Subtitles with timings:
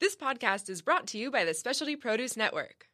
[0.00, 2.86] This podcast is brought to you by the Specialty Produce Network.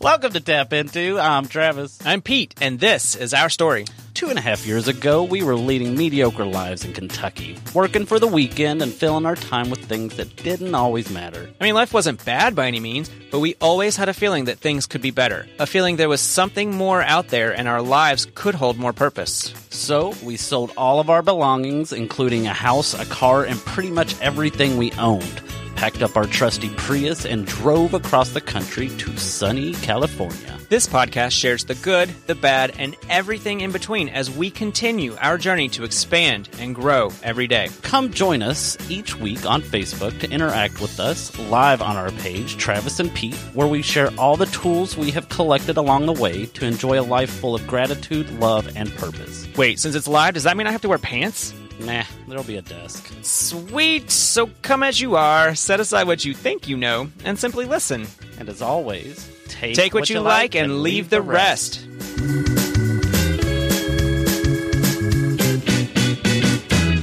[0.00, 1.18] Welcome to Tap Into.
[1.20, 1.98] I'm Travis.
[2.06, 3.84] I'm Pete, and this is our story.
[4.22, 8.20] Two and a half years ago, we were leading mediocre lives in Kentucky, working for
[8.20, 11.50] the weekend and filling our time with things that didn't always matter.
[11.60, 14.60] I mean, life wasn't bad by any means, but we always had a feeling that
[14.60, 15.48] things could be better.
[15.58, 19.52] A feeling there was something more out there and our lives could hold more purpose.
[19.70, 24.14] So, we sold all of our belongings, including a house, a car, and pretty much
[24.20, 25.42] everything we owned.
[25.82, 30.56] Packed up our trusty Prius and drove across the country to sunny California.
[30.68, 35.36] This podcast shares the good, the bad, and everything in between as we continue our
[35.36, 37.68] journey to expand and grow every day.
[37.82, 42.58] Come join us each week on Facebook to interact with us live on our page,
[42.58, 46.46] Travis and Pete, where we share all the tools we have collected along the way
[46.46, 49.48] to enjoy a life full of gratitude, love, and purpose.
[49.56, 51.52] Wait, since it's live, does that mean I have to wear pants?
[51.84, 53.12] Nah, there'll be a desk.
[53.22, 54.08] Sweet!
[54.08, 58.06] So come as you are, set aside what you think you know, and simply listen.
[58.38, 61.80] And as always, take, Take what, you like and leave the rest.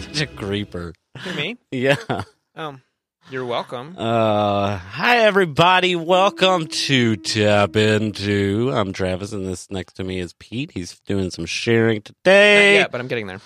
[0.05, 0.93] Such a creeper.
[1.17, 1.57] For me?
[1.71, 1.97] Yeah.
[2.55, 2.77] Oh,
[3.29, 3.95] you're welcome.
[3.97, 5.97] Uh, hi everybody.
[5.97, 8.71] Welcome to Tap Into.
[8.73, 10.71] I'm Travis, and this next to me is Pete.
[10.71, 12.75] He's doing some sharing today.
[12.75, 13.41] Yeah, but I'm getting there.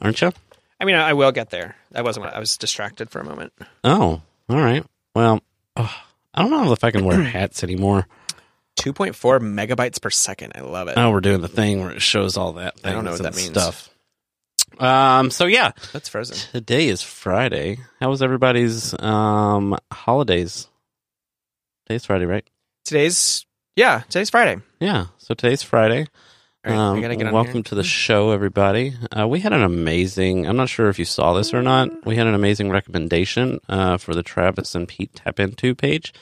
[0.00, 0.32] Aren't you?
[0.80, 1.76] I mean, I I will get there.
[1.92, 3.52] That wasn't what I was distracted for a moment.
[3.84, 4.84] Oh, all right.
[5.14, 5.40] Well,
[5.76, 5.88] uh,
[6.34, 8.06] I don't know if I can wear hats anymore.
[8.80, 10.52] 2.4 megabytes per second.
[10.54, 10.94] I love it.
[10.98, 12.74] Oh, we're doing the thing where it shows all that.
[12.84, 13.50] I don't know what that means.
[13.50, 13.88] Stuff.
[14.78, 15.30] Um.
[15.30, 16.36] So yeah, That's frozen.
[16.52, 17.78] today is Friday.
[18.00, 20.68] How was everybody's um holidays?
[21.86, 22.46] Today's Friday, right?
[22.84, 23.46] Today's
[23.76, 24.60] yeah, today's Friday.
[24.80, 25.06] Yeah.
[25.18, 26.06] So today's Friday.
[26.66, 27.62] Right, Um, I get on welcome here.
[27.64, 28.94] to the show, everybody.
[29.16, 30.46] Uh, we had an amazing.
[30.48, 32.04] I'm not sure if you saw this or not.
[32.04, 36.12] We had an amazing recommendation uh, for the Travis and Pete Tap Into page.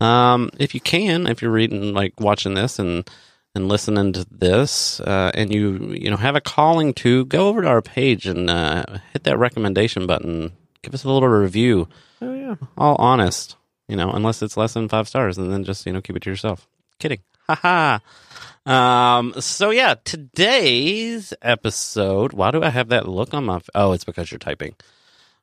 [0.00, 3.08] Um, if you can, if you're reading, like watching this and
[3.56, 7.62] and listening to this, uh, and you you know have a calling to go over
[7.62, 10.52] to our page and uh, hit that recommendation button.
[10.82, 11.88] Give us a little review.
[12.22, 12.54] Oh yeah.
[12.78, 13.56] All honest,
[13.88, 16.22] you know, unless it's less than five stars, and then just you know keep it
[16.22, 16.68] to yourself.
[17.00, 17.20] Kidding.
[17.54, 17.98] Haha.
[18.66, 22.34] Um, so yeah, today's episode.
[22.34, 23.56] Why do I have that look on my?
[23.56, 24.74] F- oh, it's because you're typing.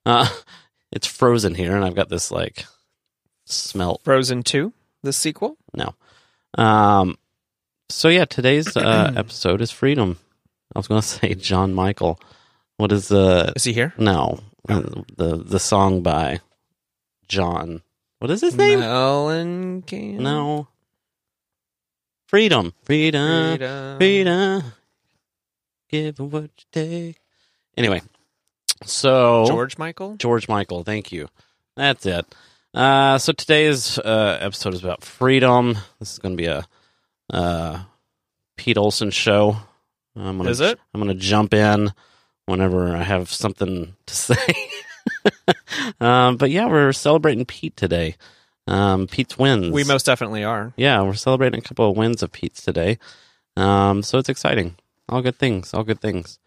[0.05, 0.29] Uh,
[0.91, 2.65] it's frozen here, and I've got this like
[3.45, 4.03] smelt.
[4.03, 5.57] Frozen 2, the sequel.
[5.73, 5.95] No.
[6.63, 7.17] Um.
[7.89, 10.19] So yeah, today's uh, episode is freedom.
[10.75, 12.19] I was going to say John Michael.
[12.77, 13.93] What is the Is he here?
[13.97, 16.39] no the the song by
[17.27, 17.81] John?
[18.19, 18.79] What is his name?
[18.79, 20.19] Mellencamp.
[20.19, 20.67] No.
[22.27, 22.73] Freedom.
[22.83, 23.57] Freedom.
[23.57, 23.97] Freedom.
[23.97, 24.63] Freedom.
[25.89, 27.19] Give what you take.
[27.77, 28.01] Anyway,
[28.83, 30.15] so George Michael.
[30.17, 31.29] George Michael, thank you.
[31.77, 32.25] That's it.
[32.73, 35.77] Uh, so today's uh, episode is about freedom.
[35.99, 36.67] This is going to be a
[37.31, 37.83] uh,
[38.57, 39.55] Pete Olson show.
[40.15, 40.77] I'm gonna, Is it?
[40.93, 41.93] I'm going to jump in
[42.45, 44.35] whenever I have something to say.
[46.01, 48.15] um, but yeah, we're celebrating Pete today.
[48.67, 49.71] Um, Pete's wins.
[49.71, 50.73] We most definitely are.
[50.75, 52.97] Yeah, we're celebrating a couple of wins of Pete's today.
[53.55, 54.75] Um, so it's exciting.
[55.09, 55.73] All good things.
[55.73, 56.39] All good things.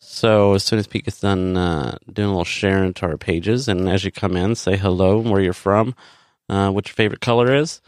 [0.00, 3.68] So as soon as Pete gets done uh, doing a little sharing to our pages,
[3.68, 5.94] and as you come in, say hello, where you're from,
[6.48, 7.80] uh, what your favorite color is,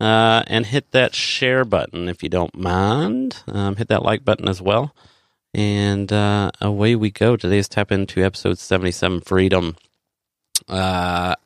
[0.00, 3.42] uh, and hit that share button if you don't mind.
[3.48, 4.94] Um, hit that like button as well.
[5.54, 7.36] And uh, away we go.
[7.36, 9.76] Today's tap into episode 77 Freedom.
[10.68, 11.36] Uh,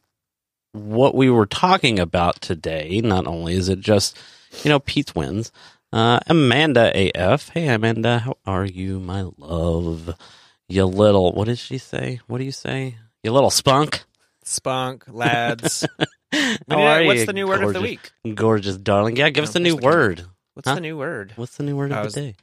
[0.73, 4.17] what we were talking about today, not only is it just,
[4.65, 5.51] you know, Pete's wins,
[5.93, 7.49] uh, Amanda AF.
[7.51, 10.15] Hey, Amanda, how are you, my love?
[10.69, 12.21] You little, what did she say?
[12.27, 12.97] What do you say?
[13.23, 14.05] You little spunk?
[14.45, 15.87] Spunk, lads.
[16.69, 18.11] How are What's you, the new word of the week?
[18.35, 19.17] Gorgeous darling.
[19.17, 20.25] Yeah, give No, us a new at- word.
[20.55, 20.75] What's Huh?
[20.75, 21.33] the new word?
[21.37, 22.35] What's the new word of the day?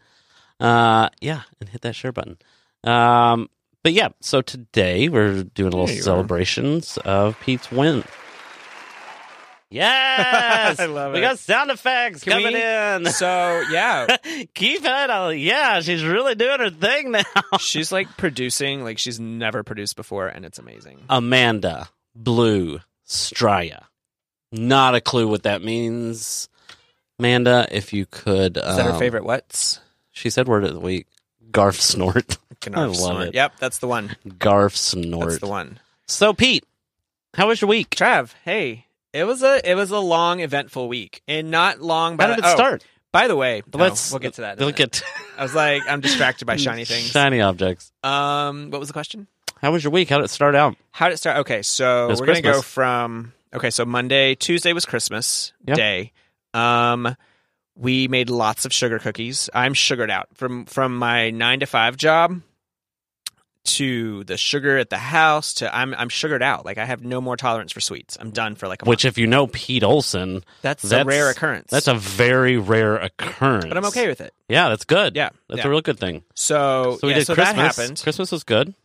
[0.59, 2.37] Uh, yeah, and hit that share button.
[2.83, 3.49] Um,
[3.85, 6.03] but yeah, so today we're doing a little you are.
[6.03, 8.03] celebrations of Pete's win.
[9.69, 11.21] Yes, I love We it.
[11.21, 13.05] We got sound effects Can coming we- in.
[13.13, 14.07] So yeah,
[14.55, 15.09] Keep it.
[15.09, 17.23] uh, Yeah, she's really doing her thing now.
[17.59, 20.99] she's like producing like she's never produced before, and it's amazing.
[21.07, 23.83] Amanda Blue Straya.
[24.51, 26.49] Not a clue what that means.
[27.19, 28.57] Amanda, if you could.
[28.57, 29.25] Is that her um, favorite?
[29.25, 29.79] What's
[30.11, 31.05] She said word of the week.
[31.55, 32.37] Garf snort.
[32.61, 33.27] Canard love snort.
[33.29, 33.35] it.
[33.35, 34.15] Yep, that's the one.
[34.27, 35.29] Garf snort.
[35.29, 35.79] That's the one.
[36.07, 36.63] So Pete,
[37.35, 37.89] how was your week?
[37.91, 42.17] Trav, hey, it was a it was a long, eventful week, and not long.
[42.17, 42.85] By How did it the- oh, start?
[43.11, 44.57] By the way, no, Let's we'll get to that.
[44.57, 45.01] in a Look minute.
[45.01, 47.07] at I was like, I'm distracted by shiny things.
[47.11, 47.91] shiny objects.
[48.03, 49.27] Um, what was the question?
[49.61, 50.09] How was your week?
[50.09, 50.75] How did it start out?
[50.91, 51.37] How did it start?
[51.37, 53.69] Okay, so we're gonna go from okay.
[53.69, 55.75] So Monday, Tuesday was Christmas Yeah.
[55.75, 56.11] day.
[56.53, 57.15] Um,
[57.75, 59.49] we made lots of sugar cookies.
[59.53, 62.41] I'm sugared out from from my nine to five job
[63.65, 66.65] to the sugar at the house to I'm I'm sugared out.
[66.65, 68.15] Like I have no more tolerance for sweets.
[68.19, 69.13] I'm done for like a Which, month.
[69.13, 71.71] if you know Pete Olson, That's, a rare occurrence.
[71.71, 73.65] that's a very rare occurrence.
[73.65, 74.33] but I'm okay with it.
[74.47, 75.15] Yeah, that's good.
[75.15, 75.67] Yeah, that's yeah.
[75.67, 76.23] a real good thing.
[76.35, 78.03] So, So we yeah, did so Christmas.
[78.03, 78.75] Christmas was good.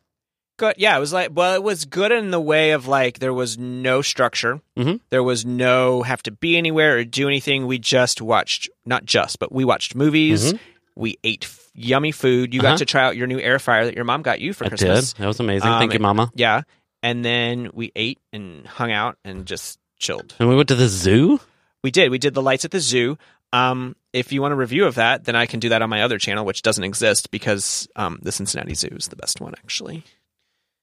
[0.61, 0.75] Good.
[0.79, 3.59] Yeah, it was like well, it was good in the way of like there was
[3.59, 4.61] no structure.
[4.79, 5.01] Mhm.
[5.11, 7.67] There was no have to be anywhere or do anything.
[7.67, 10.53] We just watched, not just, but we watched movies.
[10.53, 10.59] Mhm.
[10.97, 12.53] We ate f- yummy food.
[12.55, 12.71] You Uh-huh.
[12.73, 14.69] got to try out your new air fryer that your mom got you for I
[14.69, 15.13] Christmas.
[15.15, 15.23] did.
[15.23, 15.69] That was amazing.
[15.69, 16.31] Um, Thank you, Mama.
[16.35, 16.63] Yeah,
[17.03, 20.35] and then we ate and hung out and just chilled.
[20.39, 21.41] And we went to the zoo.
[21.83, 22.11] We did.
[22.11, 23.17] We did the lights at the zoo.
[23.53, 26.03] Um, if you want a review of that, then I can do that on my
[26.03, 30.05] other channel, which doesn't exist because um, the Cincinnati Zoo is the best one, actually.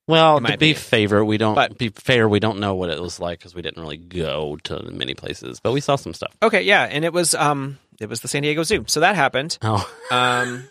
[0.07, 2.29] Well, to be fair, we don't But- be fair.
[2.29, 5.59] We don't know what it was like because we didn't really go to many places,
[5.59, 6.33] but we saw some stuff.
[6.41, 9.57] Okay, yeah, and it was um, it was the San Diego Zoo, so that happened.
[9.61, 10.63] Oh, Um,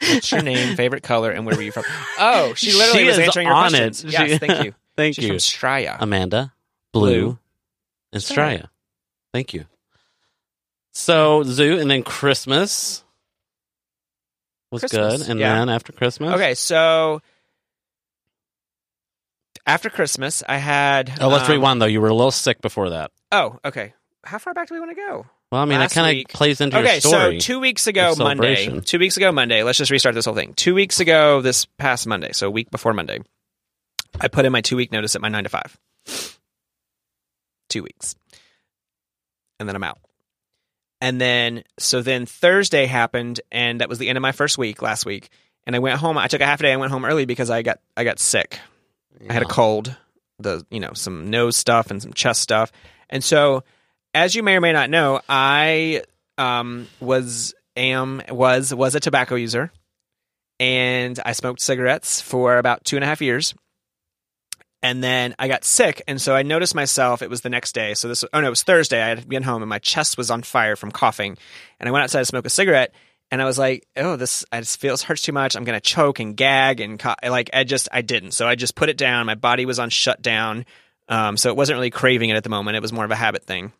[0.00, 1.84] what's your name, favorite color, and where were you from?
[2.18, 4.04] Oh, she literally She was is answering your on questions.
[4.04, 4.10] it.
[4.12, 4.74] Yes, She- thank you.
[4.96, 5.96] thank She's you, from Straya.
[5.98, 6.52] Amanda,
[6.92, 7.38] Blue, Blue.
[8.12, 8.34] and Straya.
[8.58, 8.68] Straya.
[9.32, 9.64] Thank you.
[10.92, 13.02] So zoo, and then Christmas
[14.70, 15.54] was Christmas, good, and yeah.
[15.58, 17.22] then after Christmas, okay, so
[19.66, 21.12] after Christmas, I had.
[21.20, 21.86] Oh, let's um, rewind though.
[21.86, 23.10] You were a little sick before that.
[23.30, 23.94] Oh, okay.
[24.24, 25.26] How far back do we want to go?
[25.50, 27.22] Well, I mean, Last it kind of plays into okay, your story.
[27.22, 28.80] Okay, so two weeks ago, Monday.
[28.80, 29.62] Two weeks ago, Monday.
[29.62, 30.54] Let's just restart this whole thing.
[30.54, 33.20] Two weeks ago, this past Monday, so a week before Monday,
[34.20, 35.78] I put in my two week notice at my nine to five.
[37.68, 38.14] Two weeks,
[39.60, 39.98] and then I'm out.
[41.00, 44.82] And then, so then Thursday happened, and that was the end of my first week
[44.82, 45.30] last week.
[45.66, 46.16] And I went home.
[46.16, 46.72] I took a half a day.
[46.72, 48.58] I went home early because I got I got sick.
[49.28, 49.96] I had a cold,
[50.38, 52.72] the you know some nose stuff and some chest stuff,
[53.10, 53.64] and so
[54.14, 56.02] as you may or may not know, I
[56.38, 59.72] um, was am was was a tobacco user,
[60.60, 63.54] and I smoked cigarettes for about two and a half years,
[64.82, 67.22] and then I got sick, and so I noticed myself.
[67.22, 69.02] It was the next day, so this oh no, it was Thursday.
[69.02, 71.38] I had been home, and my chest was on fire from coughing,
[71.78, 72.92] and I went outside to smoke a cigarette.
[73.32, 75.56] And I was like, "Oh, this I just feels hurts too much.
[75.56, 77.14] I'm gonna choke and gag and co-.
[77.24, 78.32] like I just I didn't.
[78.32, 79.24] So I just put it down.
[79.24, 80.66] My body was on shutdown,
[81.08, 82.76] um, so it wasn't really craving it at the moment.
[82.76, 83.72] It was more of a habit thing.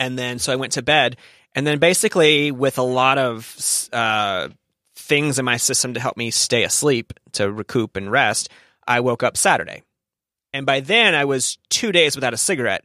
[0.00, 1.16] And then so I went to bed,
[1.54, 4.48] and then basically with a lot of uh,
[4.96, 8.48] things in my system to help me stay asleep to recoup and rest,
[8.88, 9.84] I woke up Saturday,
[10.52, 12.84] and by then I was two days without a cigarette.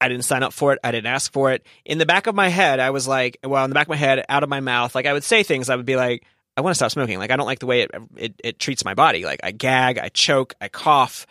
[0.00, 0.78] I didn't sign up for it.
[0.84, 1.64] I didn't ask for it.
[1.84, 3.96] In the back of my head, I was like, well, in the back of my
[3.96, 5.70] head, out of my mouth, like I would say things.
[5.70, 6.24] I would be like,
[6.56, 7.18] I want to stop smoking.
[7.18, 9.24] Like I don't like the way it, it it treats my body.
[9.24, 11.26] Like I gag, I choke, I cough.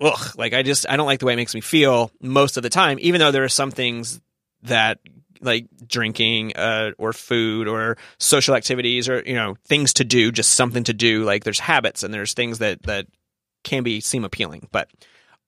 [0.00, 0.34] Ugh.
[0.36, 2.70] Like I just I don't like the way it makes me feel most of the
[2.70, 2.98] time.
[3.00, 4.20] Even though there are some things
[4.62, 4.98] that
[5.40, 10.54] like drinking uh, or food or social activities or you know things to do, just
[10.54, 11.24] something to do.
[11.24, 13.06] Like there's habits and there's things that that
[13.64, 14.90] can be seem appealing, but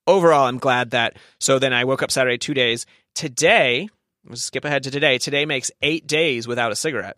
[0.07, 1.17] overall, I'm glad that.
[1.41, 2.87] So then I woke up Saturday, two days.
[3.15, 3.89] Today,
[4.27, 5.19] let's skip ahead to today.
[5.19, 7.17] Today makes eight days without a cigarette.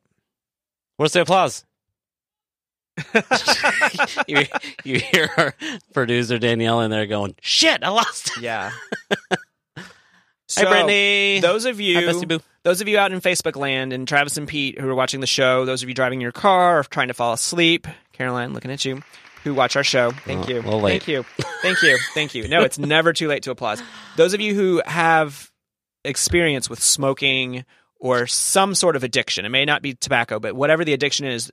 [0.97, 1.65] Where's the applause?
[4.29, 4.45] you,
[4.85, 5.55] you hear our
[5.93, 8.71] producer Danielle in there going, "Shit, I lost." it." Yeah.
[10.57, 11.41] Hi, Brittany.
[11.41, 14.79] Those of you, Hi, those of you out in Facebook land, and Travis and Pete
[14.79, 17.33] who are watching the show, those of you driving your car or trying to fall
[17.33, 19.03] asleep, Caroline, looking at you,
[19.45, 21.25] who watch our show, thank you, thank you,
[21.63, 22.49] thank you, thank you.
[22.49, 23.83] No, it's never too late to applause.
[24.17, 25.51] Those of you who have
[26.05, 27.65] experience with smoking
[28.01, 31.53] or some sort of addiction, it may not be tobacco, but whatever the addiction is,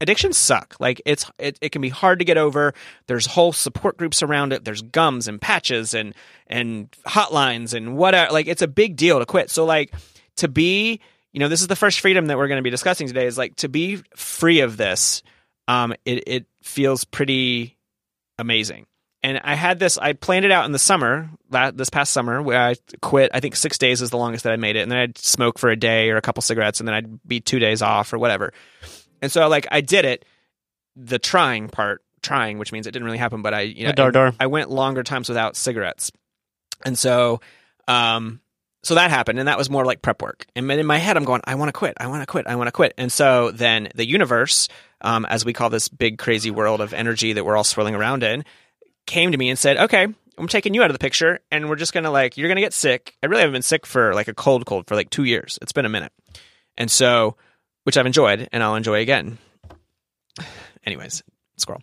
[0.00, 0.76] addictions suck.
[0.80, 2.74] Like it's it, it can be hard to get over.
[3.06, 4.64] There's whole support groups around it.
[4.64, 6.14] There's gums and patches and
[6.46, 8.32] and hotlines and whatever.
[8.32, 9.50] Like it's a big deal to quit.
[9.50, 9.94] So like
[10.36, 11.00] to be,
[11.32, 13.26] you know, this is the first freedom that we're going to be discussing today.
[13.26, 15.22] Is like to be free of this.
[15.68, 17.78] Um, it it feels pretty
[18.38, 18.86] amazing.
[19.22, 19.98] And I had this.
[19.98, 21.28] I planned it out in the summer,
[21.74, 23.30] this past summer, where I quit.
[23.34, 25.58] I think six days is the longest that I made it, and then I'd smoke
[25.58, 28.18] for a day or a couple cigarettes, and then I'd be two days off or
[28.18, 28.54] whatever.
[29.20, 30.24] And so, like, I did it.
[30.96, 34.10] The trying part, trying, which means it didn't really happen, but I, you know, Dar
[34.10, 34.32] dar.
[34.40, 36.10] I went longer times without cigarettes,
[36.84, 37.42] and so,
[37.88, 38.40] um,
[38.82, 40.46] so that happened, and that was more like prep work.
[40.56, 42.56] And in my head, I'm going, I want to quit, I want to quit, I
[42.56, 42.94] want to quit.
[42.96, 44.68] And so then the universe,
[45.02, 48.22] um, as we call this big crazy world of energy that we're all swirling around
[48.22, 48.44] in,
[49.06, 50.06] came to me and said, okay,
[50.38, 52.72] I'm taking you out of the picture, and we're just gonna like you're gonna get
[52.72, 53.14] sick.
[53.22, 55.58] I really haven't been sick for like a cold cold for like two years.
[55.60, 56.12] It's been a minute,
[56.78, 57.36] and so
[57.84, 59.38] which I've enjoyed, and I'll enjoy again.
[60.86, 61.22] Anyways,
[61.56, 61.82] squirrel.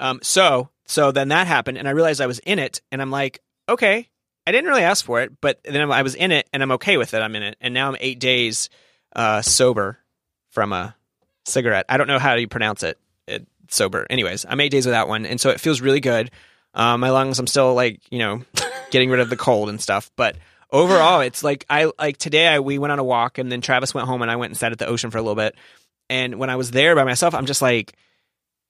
[0.00, 3.12] Um, so so then that happened, and I realized I was in it, and I'm
[3.12, 4.08] like, okay,
[4.46, 6.96] I didn't really ask for it, but then I was in it, and I'm okay
[6.96, 7.20] with it.
[7.20, 8.68] I'm in it, and now I'm eight days
[9.16, 9.98] uh, sober
[10.50, 10.94] from a
[11.46, 11.86] cigarette.
[11.88, 12.98] I don't know how you pronounce it.
[13.26, 13.46] it.
[13.68, 14.06] Sober.
[14.10, 16.30] Anyways, I'm eight days without one, and so it feels really good.
[16.74, 18.42] Um, my lungs, I'm still like you know
[18.90, 20.36] getting rid of the cold and stuff, but
[20.70, 22.46] overall, it's like I like today.
[22.48, 24.58] I we went on a walk, and then Travis went home, and I went and
[24.58, 25.54] sat at the ocean for a little bit.
[26.10, 27.96] And when I was there by myself, I'm just like,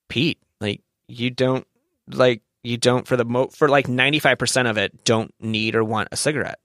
[0.09, 1.67] Pete, like you don't
[2.09, 6.09] like you don't for the mo for like 95% of it don't need or want
[6.11, 6.59] a cigarette.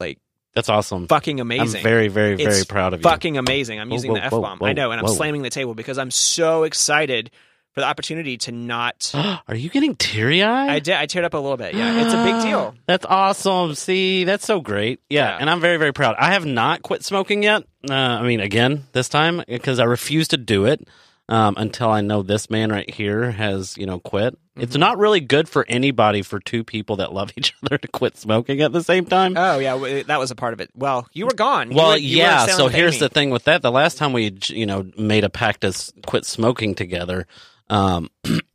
[0.00, 0.18] Like
[0.54, 1.06] That's awesome.
[1.08, 1.78] fucking amazing.
[1.78, 3.04] I'm very, very, very It's proud of you.
[3.04, 3.80] fucking amazing.
[3.80, 4.62] I'm Whoa, using whoa, the F bomb.
[4.62, 5.14] I know, and I'm whoa.
[5.14, 7.30] slamming the table because I'm so excited
[7.72, 9.12] for the opportunity to not.
[9.48, 10.70] Are you getting teary eyed?
[10.70, 10.94] I did.
[10.94, 11.74] I teared up a little bit.
[11.74, 12.74] Yeah, it's a big deal.
[12.86, 13.74] That's awesome.
[13.74, 15.00] See, that's so great.
[15.08, 15.38] Yeah, Yeah.
[15.40, 16.14] and I'm very, very proud.
[16.18, 17.64] I have not quit smoking yet.
[17.88, 20.86] Uh, I mean, again, this time because I refuse to do it
[21.28, 24.34] um, until I know this man right here has, you know, quit.
[24.34, 24.60] Mm-hmm.
[24.62, 28.16] It's not really good for anybody for two people that love each other to quit
[28.16, 29.34] smoking at the same time.
[29.36, 30.70] Oh yeah, that was a part of it.
[30.74, 31.70] Well, you were gone.
[31.70, 32.46] Well, were- yeah.
[32.46, 33.00] So here's Amy.
[33.00, 33.62] the thing with that.
[33.62, 35.72] The last time we, you know, made a pact to
[36.06, 37.26] quit smoking together,
[37.70, 38.10] um,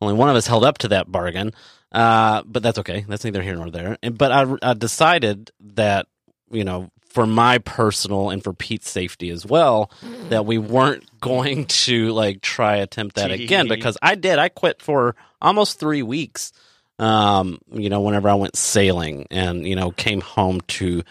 [0.00, 1.52] only one of us held up to that bargain.
[1.90, 3.06] Uh, but that's okay.
[3.08, 3.96] That's neither here nor there.
[4.02, 6.06] And- But I, I decided that,
[6.50, 9.90] you know, for my personal and for Pete's safety as well,
[10.28, 14.38] that we weren't going to like try attempt that again because I did.
[14.38, 16.52] I quit for almost three weeks.
[17.00, 21.02] Um, you know, whenever I went sailing and you know came home to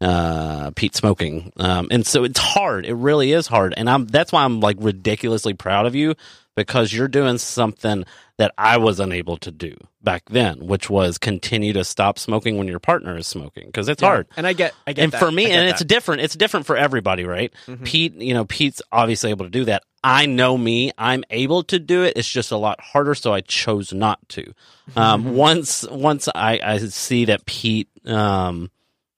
[0.00, 1.52] uh, Pete smoking.
[1.58, 2.84] Um, and so it's hard.
[2.84, 3.72] It really is hard.
[3.76, 6.16] And I'm that's why I'm like ridiculously proud of you
[6.54, 8.04] because you're doing something
[8.38, 12.66] that I was unable to do back then, which was continue to stop smoking when
[12.68, 14.08] your partner is smoking because it's Yeah.
[14.08, 14.26] hard.
[14.36, 14.74] and I get.
[14.86, 15.02] I get.
[15.04, 15.18] And that.
[15.18, 16.22] for me, and it's different.
[16.22, 17.52] It's different for everybody, right?
[17.66, 17.84] Mhm.
[17.84, 19.82] Pete, you know, Pete's obviously able to do that.
[20.04, 20.90] I know me.
[20.98, 22.14] I'm able to do it.
[22.16, 24.52] It's just a lot harder, so I chose not to.
[24.96, 28.70] Um, once, once I, I see that Pete, um,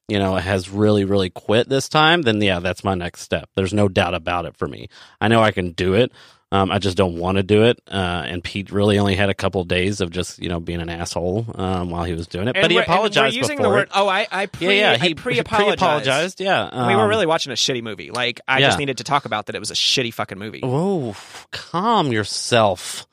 [0.09, 3.49] you know, has really, really quit this time, then yeah, that's my next step.
[3.57, 4.91] There's no doubt about it for me.
[5.23, 6.13] I know I can do it.
[6.55, 7.81] Um, I just don't want to do it.
[7.91, 10.89] Uh, and Pete really only had a couple days of just, you know, being an
[10.89, 12.57] asshole um, while he was doing it.
[12.57, 13.89] And but he we're- and we're apologized using before the word.
[13.95, 14.27] Oh, I.
[14.31, 15.79] I pre, yeah, yeah, he pre-apologized.
[15.81, 16.41] apologized.
[16.41, 18.11] Yeah, we were um, really watching a shitty movie.
[18.13, 18.67] Like I yeah.
[18.69, 19.57] just needed to talk about that.
[19.57, 20.61] It was a shitty fucking movie.
[20.61, 21.17] Whoa,
[21.51, 23.07] calm yourself.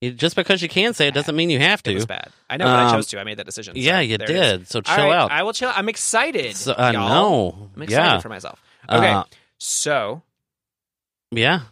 [0.00, 2.08] You, just because you can say it doesn't mean you have It was to.
[2.08, 2.28] bad.
[2.48, 3.18] I know, but I Um, chose to.
[3.20, 3.74] I made that decision.
[3.74, 4.58] so Yeah, you there it is.
[4.58, 4.68] did.
[4.68, 5.32] So chill right, out.
[5.32, 5.72] I will chill.
[5.74, 6.54] I'm excited.
[6.54, 7.08] So, I y'all.
[7.08, 7.70] know.
[7.74, 8.18] I'm excited Yeah.
[8.20, 8.62] for myself.
[8.88, 9.24] Okay, Uh,
[9.58, 10.22] so
[11.32, 11.62] yeah.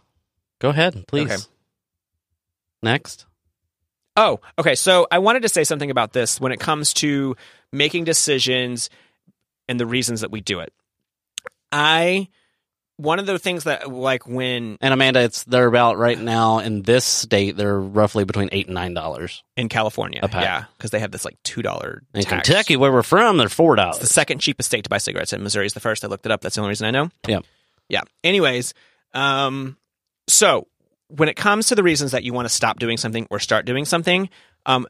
[0.58, 1.30] Go ahead, please.
[1.30, 1.42] Okay.
[2.82, 3.26] Next.
[4.16, 4.75] Oh, okay.
[4.75, 7.36] So I wanted to say something about this when it comes to
[7.72, 8.88] making decisions
[9.68, 10.72] and the reasons that we do it.
[11.72, 12.28] I
[12.98, 16.80] one of the things that like when And Amanda, it's they're about right now in
[16.82, 17.56] this state.
[17.56, 19.42] They're roughly between eight and nine dollars.
[19.56, 23.36] in California, yeah, because they have this like two dollar In Kentucky, where we're from,
[23.36, 23.98] they're four It's dollars.
[23.98, 25.42] the second cheapest state to buy cigarettes in.
[25.42, 26.04] Missouri is the first.
[26.04, 26.40] I looked it up.
[26.40, 27.10] That's the only reason I know.
[27.28, 27.40] Yeah,
[27.90, 28.02] Yeah.
[28.25, 28.72] Anyways,
[29.12, 29.76] um,
[30.28, 30.66] so
[31.09, 33.64] when it comes to the reasons that you want to stop doing something or start
[33.64, 34.28] doing something,
[34.64, 34.87] um,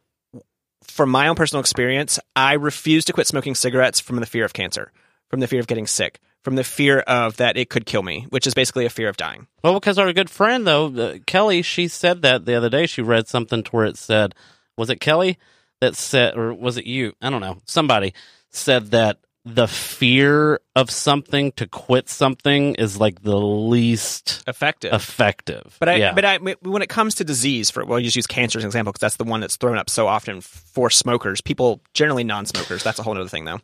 [0.82, 4.52] from my own personal experience, I refuse to quit smoking cigarettes from the fear of
[4.52, 4.92] cancer,
[5.28, 8.26] from the fear of getting sick, from the fear of that it could kill me,
[8.30, 9.46] which is basically a fear of dying.
[9.62, 12.86] Well, because our good friend though, uh, Kelly, she said that the other day.
[12.86, 14.34] She read something to where it said,
[14.76, 15.38] was it Kelly
[15.80, 17.14] that said, or was it you?
[17.20, 17.58] I don't know.
[17.66, 18.14] Somebody
[18.50, 24.92] said that the fear of something to quit something is like the least Effective.
[24.92, 25.76] effective.
[25.78, 26.14] But I, yeah.
[26.14, 28.68] but I, when it comes to disease, for well, you just use cancer as an
[28.68, 31.40] example because that's the one that's thrown up so often for smokers.
[31.40, 32.82] People generally non-smokers.
[32.82, 33.60] That's a whole other thing, though.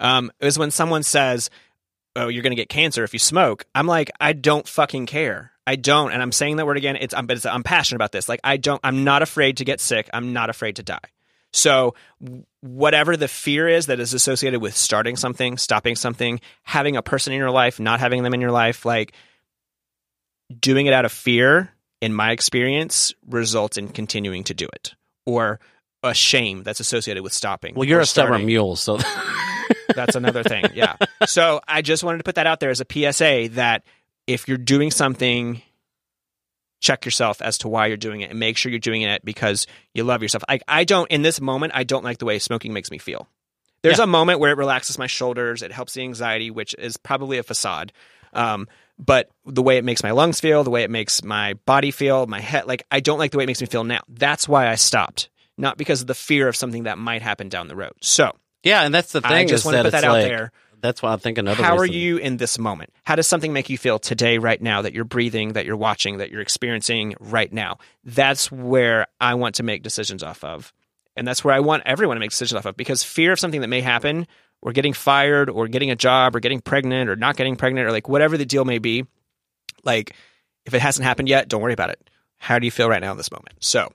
[0.00, 1.48] Um, is when someone says,
[2.16, 5.52] "Oh, you're going to get cancer if you smoke." I'm like, I don't fucking care.
[5.64, 6.96] I don't, and I'm saying that word again.
[6.96, 8.28] It's, I'm, but it's, I'm passionate about this.
[8.28, 8.80] Like, I don't.
[8.82, 10.10] I'm not afraid to get sick.
[10.12, 10.98] I'm not afraid to die.
[11.52, 11.94] So,
[12.60, 17.32] whatever the fear is that is associated with starting something, stopping something, having a person
[17.32, 19.12] in your life, not having them in your life, like
[20.58, 24.94] doing it out of fear, in my experience, results in continuing to do it
[25.26, 25.60] or
[26.02, 27.74] a shame that's associated with stopping.
[27.74, 28.98] well, you're a stubborn mule, so
[29.94, 30.64] That's another thing.
[30.74, 30.96] Yeah.
[31.26, 33.84] So I just wanted to put that out there as a PSA that
[34.26, 35.62] if you're doing something,
[36.80, 39.66] check yourself as to why you're doing it and make sure you're doing it because
[39.94, 40.42] you love yourself.
[40.48, 43.28] Like I don't in this moment, I don't like the way smoking makes me feel.
[43.82, 44.04] There's Yeah.
[44.04, 47.42] a moment where it relaxes my shoulders, it helps the anxiety, which is probably a
[47.42, 47.92] facade.
[48.32, 48.68] Um,
[48.98, 52.26] but the way it makes my lungs feel, the way it makes my body feel,
[52.26, 54.00] my head, like I don't like the way it makes me feel now.
[54.08, 55.28] That's why I stopped.
[55.58, 57.92] not because of the fear of something that might happen down the road.
[58.00, 58.32] So
[58.62, 59.32] Yeah, and that's the thing.
[59.32, 60.52] I just want to put that it's out like- there.
[60.80, 61.62] That's why I think another.
[61.62, 62.92] How are you in this moment?
[63.04, 66.18] How does something make you feel today, right now, that you're breathing, that you're watching,
[66.18, 67.78] that you're experiencing right now?
[68.04, 70.72] That's where I want to make decisions off of.
[71.16, 73.60] And that's where I want everyone to make decisions off of because fear of something
[73.60, 74.26] that may happen,
[74.62, 77.92] or getting fired, or getting a job, or getting pregnant, or not getting pregnant, or
[77.92, 79.04] like whatever the deal may be,
[79.84, 80.14] like
[80.66, 82.10] if it hasn't happened yet, don't worry about it.
[82.36, 83.56] How do you feel right now in this moment?
[83.60, 83.92] So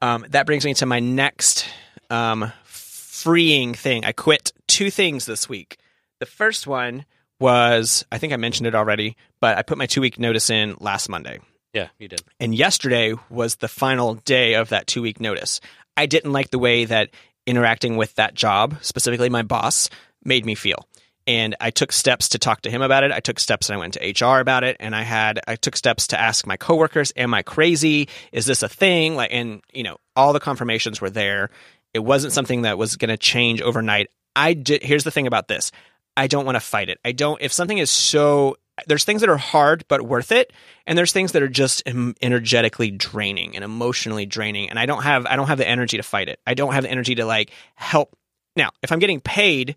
[0.00, 1.66] um, that brings me to my next
[2.10, 4.04] um, freeing thing.
[4.04, 5.78] I quit two things this week.
[6.20, 7.04] The first one
[7.38, 10.76] was, I think I mentioned it already, but I put my two week notice in
[10.80, 11.40] last Monday.
[11.72, 12.22] Yeah, you did.
[12.40, 15.60] And yesterday was the final day of that two week notice.
[15.96, 17.10] I didn't like the way that
[17.46, 19.90] interacting with that job, specifically my boss,
[20.24, 20.88] made me feel.
[21.26, 23.10] And I took steps to talk to him about it.
[23.10, 24.76] I took steps and I went to HR about it.
[24.78, 28.08] And I had, I took steps to ask my coworkers, am I crazy?
[28.32, 29.16] Is this a thing?
[29.16, 31.50] Like, and, you know, all the confirmations were there.
[31.92, 34.08] It wasn't something that was going to change overnight.
[34.36, 35.72] I did, here's the thing about this
[36.16, 36.98] I don't want to fight it.
[37.04, 38.56] I don't, if something is so,
[38.86, 40.52] there's things that are hard but worth it,
[40.86, 44.70] and there's things that are just energetically draining and emotionally draining.
[44.70, 46.40] And I don't have, I don't have the energy to fight it.
[46.46, 48.16] I don't have the energy to like help.
[48.54, 49.76] Now, if I'm getting paid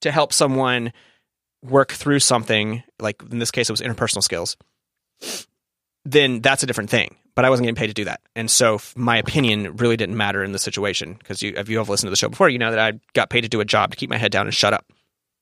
[0.00, 0.92] to help someone
[1.62, 4.56] work through something, like in this case, it was interpersonal skills,
[6.04, 7.16] then that's a different thing.
[7.34, 8.20] But I wasn't getting paid to do that.
[8.34, 11.88] And so my opinion really didn't matter in the situation because you, if you have
[11.88, 13.90] listened to the show before, you know that I got paid to do a job
[13.90, 14.86] to keep my head down and shut up.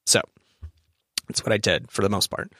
[0.06, 0.20] So
[1.28, 2.52] that's what I did for the most part.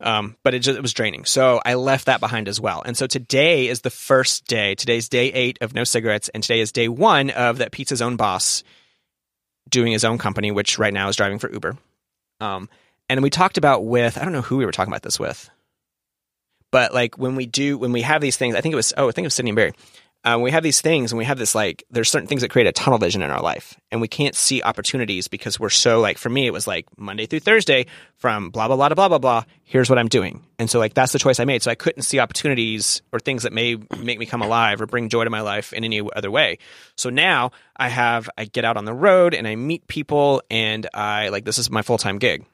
[0.00, 1.24] Um, but it just it was draining.
[1.24, 2.82] So I left that behind as well.
[2.84, 4.74] And so today is the first day.
[4.74, 8.16] Today's day eight of no cigarettes, and today is day one of that pizza's own
[8.16, 8.62] boss
[9.70, 11.76] doing his own company, which right now is driving for Uber.
[12.40, 12.68] Um,
[13.08, 15.48] and we talked about with I don't know who we were talking about this with,
[16.70, 19.08] but like when we do when we have these things, I think it was oh
[19.08, 19.72] I think it was Sydney and Barry.
[20.26, 22.66] Um, we have these things and we have this like there's certain things that create
[22.66, 26.18] a tunnel vision in our life and we can't see opportunities because we're so like
[26.18, 29.44] for me it was like monday through thursday from blah blah blah blah blah blah
[29.62, 32.02] here's what i'm doing and so like that's the choice i made so i couldn't
[32.02, 35.42] see opportunities or things that may make me come alive or bring joy to my
[35.42, 36.58] life in any other way
[36.96, 40.88] so now i have i get out on the road and i meet people and
[40.92, 42.44] i like this is my full-time gig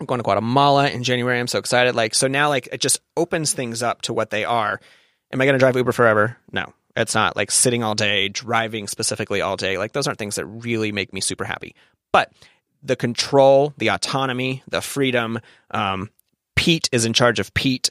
[0.00, 1.40] I'm going to Guatemala in January.
[1.40, 1.94] I'm so excited.
[1.94, 4.78] Like, so now, like, it just opens things up to what they are.
[5.32, 6.36] Am I going to drive Uber forever?
[6.52, 7.36] No, it's not.
[7.36, 9.78] Like, sitting all day, driving specifically all day.
[9.78, 11.74] Like, those aren't things that really make me super happy.
[12.12, 12.32] But
[12.82, 15.40] the control, the autonomy, the freedom.
[15.70, 16.10] Um,
[16.54, 17.90] Pete is in charge of Pete.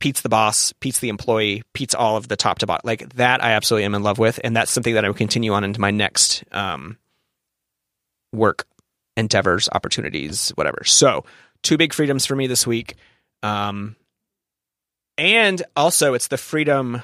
[0.00, 0.72] Pete's the boss.
[0.80, 1.62] Pete's the employee.
[1.74, 2.82] Pete's all of the top to bottom.
[2.84, 5.52] Like that, I absolutely am in love with, and that's something that I will continue
[5.52, 6.96] on into my next um,
[8.32, 8.66] work
[9.16, 10.82] endeavors, opportunities, whatever.
[10.84, 11.24] So,
[11.62, 12.94] two big freedoms for me this week.
[13.42, 13.96] Um,
[15.18, 17.02] and also, it's the freedom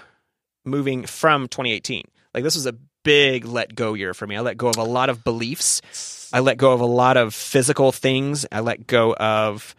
[0.66, 2.04] moving from 2018.
[2.34, 4.36] Like, this was a big let go year for me.
[4.36, 7.34] I let go of a lot of beliefs, I let go of a lot of
[7.34, 9.74] physical things, I let go of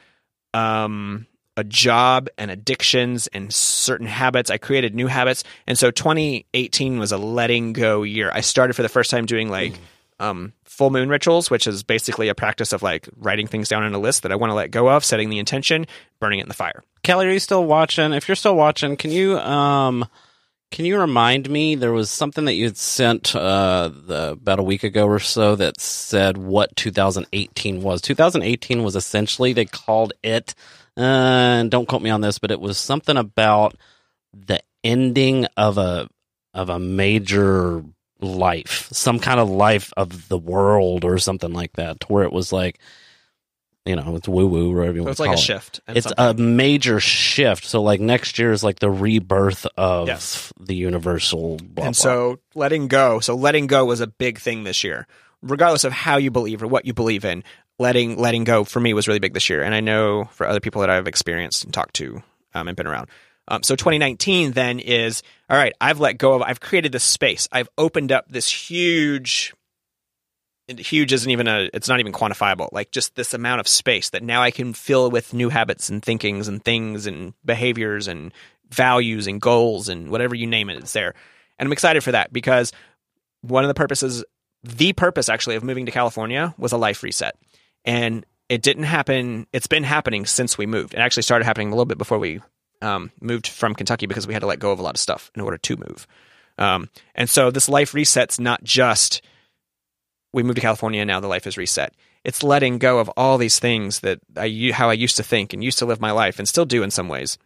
[0.54, 4.50] um, a job and addictions and certain habits.
[4.50, 5.44] I created new habits.
[5.66, 8.32] And so 2018 was a letting go year.
[8.34, 9.74] I started for the first time doing like
[10.20, 13.94] um, full moon rituals, which is basically a practice of like writing things down in
[13.94, 15.86] a list that I want to let go of, setting the intention,
[16.20, 16.84] burning it in the fire.
[17.04, 18.14] Kelly, are you still watching?
[18.14, 20.06] If you're still watching, can you um
[20.72, 24.64] can you remind me there was something that you had sent uh the, about a
[24.64, 28.02] week ago or so that said what 2018 was.
[28.02, 30.56] 2018 was essentially they called it
[30.98, 33.76] uh, and don't quote me on this, but it was something about
[34.34, 36.10] the ending of a
[36.54, 37.84] of a major
[38.20, 42.34] life, some kind of life of the world or something like that, to where it
[42.34, 42.80] was like,
[43.88, 45.40] you know, it's woo woo, whatever you So it's like a it.
[45.40, 45.80] shift.
[45.88, 46.26] It's something.
[46.26, 47.64] a major shift.
[47.66, 50.52] So like next year is like the rebirth of Yes.
[50.60, 51.58] the universal.
[51.58, 52.04] Blah, and blah.
[52.04, 53.20] so letting go.
[53.20, 55.08] So letting go was a big thing this year,
[55.42, 57.44] regardless of how you believe or what you believe in.
[57.80, 60.60] Letting letting go for me was really big this year, and I know for other
[60.60, 62.24] people that I've experienced and talked to
[62.56, 63.08] um, and been around.
[63.50, 65.74] Um, so 2019 then is all right.
[65.80, 66.42] I've let go of.
[66.42, 67.48] I've created this space.
[67.52, 69.54] I've opened up this huge.
[70.68, 71.70] Huge isn't even a.
[71.74, 72.70] It's not even quantifiable.
[72.72, 76.04] Like just this amount of space that now I can fill with new habits and
[76.04, 78.34] thinkings and things and behaviors and
[78.70, 80.78] values and goals and whatever you name it.
[80.78, 81.14] It's there,
[81.58, 82.74] and I'm excited for that because
[83.42, 84.26] one of the purposes,
[84.64, 87.36] the purpose actually of moving to California was a life reset.
[87.86, 89.48] And it didn't happen.
[89.54, 90.94] It's been happening since we moved.
[90.94, 92.42] It actually started happening a little bit before we
[92.82, 95.32] um, moved from Kentucky because we had to let go of a lot of stuff
[95.36, 96.08] in order to move.
[96.58, 99.22] Um, and so this life reset's not just
[100.34, 101.94] we moved to California and now the life is reset.
[102.24, 105.64] It's letting go of all these things that I how I used to think and
[105.64, 107.38] used to live my life and still do in some ways.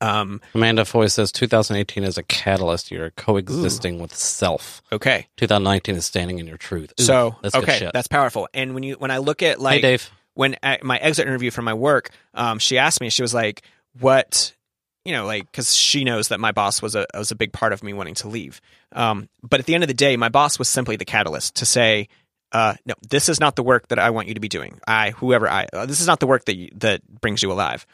[0.00, 4.82] Um, Amanda Foy says 2018 is a catalyst year, coexisting with self.
[4.90, 5.28] okay.
[5.36, 6.92] 2019 is standing in your truth.
[7.00, 7.92] Ooh, so that's good okay, shit.
[7.92, 8.48] that's powerful.
[8.52, 10.10] And when you when I look at like hey, Dave.
[10.34, 13.62] when at my exit interview from my work, um, she asked me, she was like,
[14.00, 14.54] "What,
[15.04, 17.72] you know, like because she knows that my boss was a was a big part
[17.72, 18.60] of me wanting to leave.
[18.92, 21.66] Um, but at the end of the day, my boss was simply the catalyst to
[21.66, 22.08] say,
[22.52, 24.80] uh, no, this is not the work that I want you to be doing.
[24.86, 27.86] I, whoever I, uh, this is not the work that you, that brings you alive.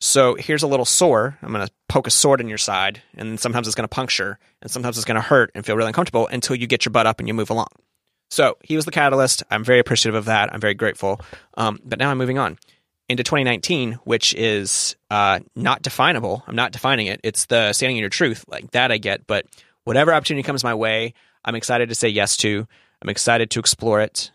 [0.00, 1.38] So here's a little sore.
[1.42, 4.38] I'm going to poke a sword in your side, and sometimes it's going to puncture,
[4.60, 7.06] and sometimes it's going to hurt and feel really uncomfortable until you get your butt
[7.06, 7.68] up and you move along.
[8.30, 9.44] So he was the catalyst.
[9.50, 10.52] I'm very appreciative of that.
[10.52, 11.20] I'm very grateful.
[11.56, 12.58] Um, but now I'm moving on
[13.08, 16.42] into 2019, which is uh, not definable.
[16.46, 17.20] I'm not defining it.
[17.22, 19.26] It's the standing in your truth, like that I get.
[19.26, 19.46] But
[19.84, 22.66] whatever opportunity comes my way, I'm excited to say yes to.
[23.00, 24.30] I'm excited to explore it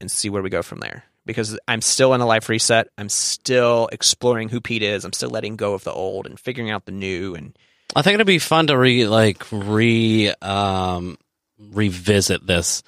[0.00, 1.04] and see where we go from there.
[1.24, 2.88] Because I'm still in a life reset.
[2.96, 5.04] I'm still exploring who Pete is.
[5.04, 7.34] I'm still letting go of the old and figuring out the new.
[7.34, 7.56] And
[7.94, 11.18] I think it'd be fun to re like re um
[11.58, 12.82] revisit this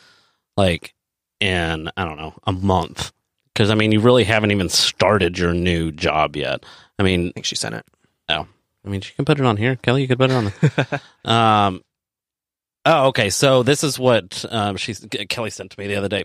[0.56, 0.94] like
[1.38, 3.12] in I don't know a month
[3.60, 6.64] because I mean you really haven't even started your new job yet.
[6.98, 7.84] I mean, I think she sent it.
[8.30, 8.46] Oh.
[8.82, 10.00] I mean you can put it on here, Kelly.
[10.00, 11.00] You could put it on the.
[11.30, 11.82] um.
[12.86, 13.28] Oh, okay.
[13.28, 16.24] So this is what um, she Kelly sent to me the other day.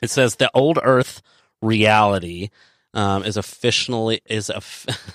[0.00, 1.20] It says the old Earth
[1.60, 2.48] reality
[2.94, 4.62] um, is officially is a.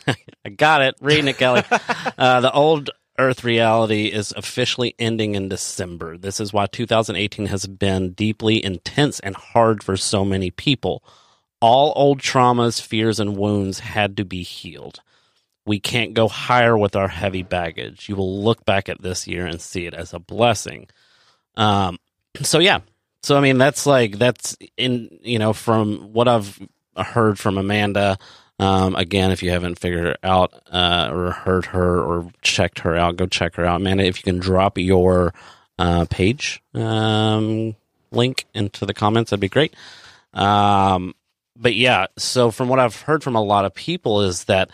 [0.46, 0.94] I got it.
[1.02, 1.64] Reading it, Kelly.
[2.20, 6.20] uh, the old Earth reality is officially ending in December.
[6.20, 11.04] This is why 2018 has been deeply intense and hard for so many people.
[11.62, 15.02] All old traumas, fears, and wounds had to be healed.
[15.66, 18.10] We can't go higher with our heavy baggage.
[18.10, 20.88] You will look back at this year and see it as a blessing.
[21.56, 22.00] Um,
[22.42, 22.80] so yeah,
[23.24, 26.60] so I mean that's like that's in you know from what I've
[26.98, 28.18] heard from Amanda.
[28.60, 33.18] Um, again, if you haven't figured out uh, or heard her or checked her out,
[33.18, 34.04] go check her out, Amanda.
[34.04, 35.34] If you can drop your
[35.80, 37.76] uh, page um,
[38.12, 39.76] link into the comments, that'd be great.
[40.34, 41.16] Um,
[41.62, 44.72] but yeah, so from what I've heard from a lot of people is that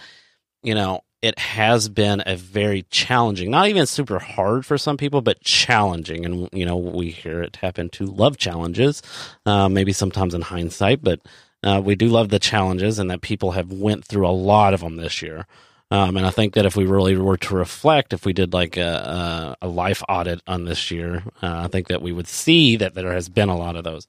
[0.64, 5.22] you know it has been a very challenging, not even super hard for some people,
[5.22, 6.26] but challenging.
[6.26, 9.02] And you know we hear it happen to love challenges,
[9.46, 11.20] uh, maybe sometimes in hindsight, but
[11.64, 14.80] uh, we do love the challenges, and that people have went through a lot of
[14.80, 15.46] them this year.
[15.90, 18.76] Um, and I think that if we really were to reflect, if we did like
[18.76, 22.76] a, a, a life audit on this year, uh, I think that we would see
[22.76, 24.06] that there has been a lot of those.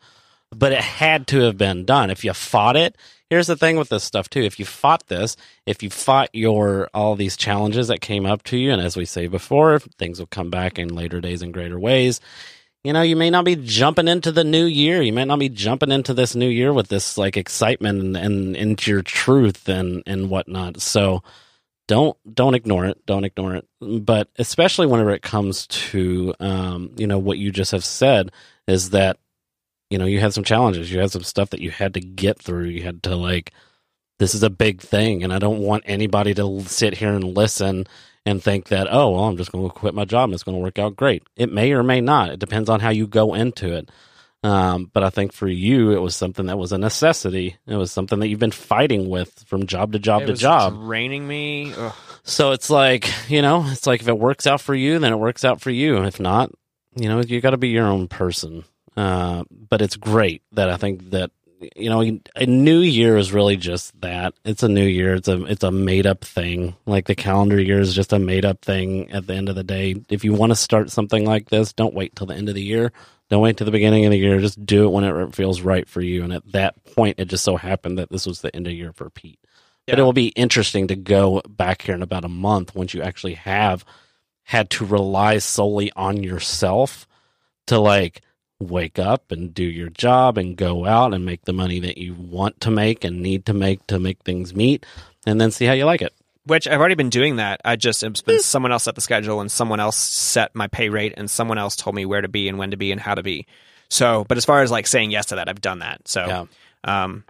[0.51, 2.11] But it had to have been done.
[2.11, 2.97] If you fought it,
[3.29, 4.41] here's the thing with this stuff too.
[4.41, 8.57] If you fought this, if you fought your all these challenges that came up to
[8.57, 11.79] you, and as we say before, things will come back in later days in greater
[11.79, 12.21] ways.
[12.85, 15.03] You know, you may not be jumping into the new year.
[15.03, 18.57] You might not be jumping into this new year with this like excitement and, and
[18.57, 20.81] into your truth and and whatnot.
[20.81, 21.23] So
[21.89, 23.05] don't don't ignore it.
[23.05, 23.67] Don't ignore it.
[23.81, 28.31] But especially whenever it comes to um, you know what you just have said
[28.69, 29.19] is that
[29.91, 30.93] you know you had some challenges.
[30.93, 32.65] You had some stuff that you had to get through.
[32.65, 33.53] You had to like
[34.19, 37.87] this is a big thing, and I don't want anybody to sit here and listen
[38.27, 40.57] and think that oh well I'm just going to quit my job and it's going
[40.57, 41.23] to work out great.
[41.37, 42.31] It may or may not.
[42.31, 43.91] It depends on how you go into it.
[44.45, 47.57] Um, but I think for you, it was something that was a necessity.
[47.67, 50.75] It was something that you've been fighting with from job to job it to job.
[50.75, 51.75] draining me.
[51.77, 51.93] Ugh.
[52.23, 55.19] So it's like, you know, it's like if it works out for you, then it
[55.19, 56.05] works out for you.
[56.05, 56.53] If not,
[56.95, 58.65] you know, you got to be your own person.
[58.99, 61.31] Uh, but it's great that I think that
[61.77, 64.35] you know a new year is really just that.
[64.45, 65.15] It's a new year.
[65.15, 66.75] It's a it's a made up thing.
[66.85, 69.13] Like the calendar year is just a made up thing.
[69.13, 71.95] At the end of the day, if you want to start something like this, don't
[71.95, 72.91] wait till the end of the year.
[73.31, 74.41] Don't wait till the beginning of the year.
[74.41, 76.25] Just do it whenever it feels right for you.
[76.25, 78.93] And at that point, it just so happened that this was the end of year
[78.93, 79.39] for Pete.
[79.87, 83.03] But it will be interesting to go back here in about a month once you
[83.03, 83.85] actually have
[84.43, 87.07] had to rely solely on yourself
[87.69, 88.23] to like
[88.61, 92.15] wake up and do your job and go out and make the money that you
[92.15, 94.85] want to make and need to make to make things meet
[95.27, 96.13] and then see how you like it.
[96.45, 97.61] Which I've already been doing that.
[97.65, 100.89] I just it's been someone else set the schedule and someone else set my pay
[100.89, 103.15] rate and someone else told me where to be and when to be and how
[103.15, 103.47] to be.
[103.91, 106.09] So, but as far as like saying yes to that, I've done that.
[106.09, 106.45] So, Yeah.
[106.85, 107.25] um,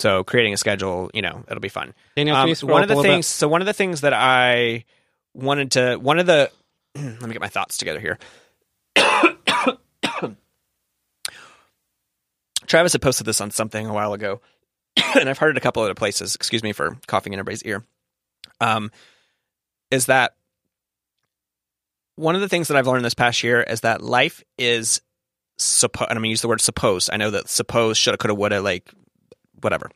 [0.00, 1.94] so creating a schedule, you know, it'll be fun.
[2.16, 3.26] Daniel, Um, one of the things.
[3.26, 4.84] So one of the things that I
[5.34, 6.50] wanted to, one of the,
[6.96, 8.18] let me get my thoughts together here.
[12.72, 14.40] Travis had posted this on something a while ago,
[15.20, 16.34] and I've heard it a couple other places.
[16.34, 17.84] Excuse me for coughing in everybody's ear.
[18.62, 18.90] Um,
[19.90, 20.36] is that
[22.16, 25.02] one of the things that I've learned this past year is that life is
[25.58, 26.10] supposed.
[26.10, 27.10] I'm gonna use the word supposed.
[27.12, 28.90] I know that suppose, shoulda, coulda, woulda, like
[29.60, 29.90] whatever.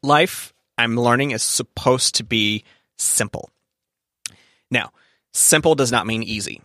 [0.00, 2.62] Life, I'm learning, is supposed to be
[2.98, 3.50] simple.
[4.70, 4.92] Now,
[5.32, 6.62] simple does not mean easy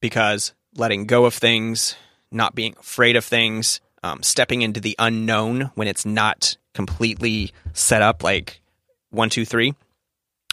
[0.00, 1.94] because letting go of things,
[2.32, 8.02] not being afraid of things, um, stepping into the unknown when it's not completely set
[8.02, 8.60] up, like
[9.10, 9.74] one, two, three,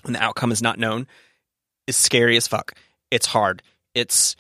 [0.04, 1.08] when the outcome is not known,
[1.88, 2.74] is scary as fuck.
[3.12, 3.64] It's hard.
[3.94, 4.36] It's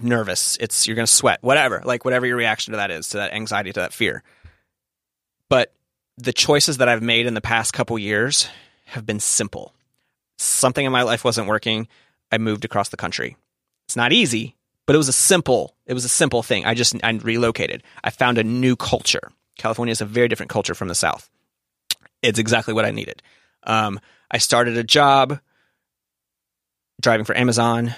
[0.00, 0.56] nervous.
[0.60, 1.42] It's you're gonna sweat.
[1.42, 4.22] Whatever, like whatever your reaction to that is, to that anxiety, to that fear.
[5.48, 5.72] But
[6.16, 8.48] the choices that I've made in the past couple years
[8.86, 9.74] have been simple.
[10.38, 11.88] Something in my life wasn't working.
[12.32, 13.36] I moved across the country.
[13.86, 15.76] It's not easy, but it was a simple.
[15.86, 16.64] It was a simple thing.
[16.64, 17.82] I just I relocated.
[18.02, 19.30] I found a new culture.
[19.58, 21.28] California is a very different culture from the South.
[22.22, 23.22] It's exactly what I needed.
[23.64, 25.40] Um, I started a job
[27.00, 27.94] driving for Amazon.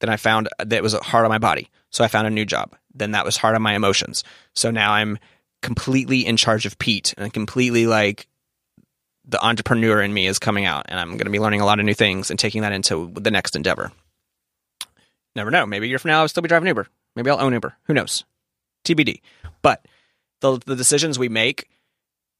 [0.00, 1.68] Then I found that it was hard on my body.
[1.90, 2.76] So I found a new job.
[2.94, 4.24] Then that was hard on my emotions.
[4.54, 5.18] So now I'm
[5.62, 8.26] completely in charge of Pete and completely like
[9.26, 11.78] the entrepreneur in me is coming out and I'm going to be learning a lot
[11.78, 13.92] of new things and taking that into the next endeavor.
[15.36, 15.66] Never know.
[15.66, 16.86] Maybe a year from now I'll still be driving Uber.
[17.16, 17.76] Maybe I'll own Uber.
[17.84, 18.24] Who knows?
[18.84, 19.20] TBD.
[19.62, 19.86] But
[20.40, 21.68] the the decisions we make,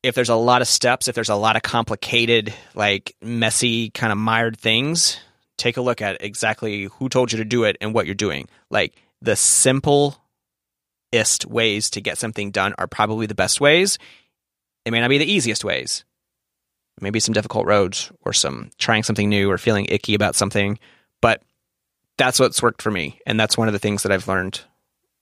[0.02, 4.12] if there's a lot of steps, if there's a lot of complicated, like messy, kind
[4.12, 5.20] of mired things,
[5.56, 8.48] take a look at exactly who told you to do it and what you're doing.
[8.70, 10.18] Like the simplest
[11.46, 13.98] ways to get something done are probably the best ways.
[14.84, 16.04] It may not be the easiest ways.
[17.02, 20.78] Maybe some difficult roads or some trying something new or feeling icky about something,
[21.20, 21.42] but
[22.20, 23.18] that's what's worked for me.
[23.26, 24.60] And that's one of the things that I've learned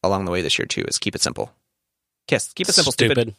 [0.02, 1.52] along the way this year too is keep it simple.
[2.26, 2.52] Kiss.
[2.52, 3.34] Keep it simple, stupid.